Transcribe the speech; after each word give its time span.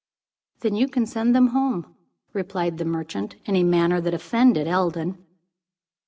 "Then 0.61 0.73
you 0.75 0.87
can 0.87 1.05
send 1.05 1.35
them 1.35 1.49
home," 1.49 1.95
replied 2.33 2.79
the 2.79 2.85
merchant, 2.85 3.35
in 3.45 3.55
a 3.55 3.61
manner 3.61 4.01
that 4.01 4.15
offended 4.15 4.65
Eldon. 4.65 5.23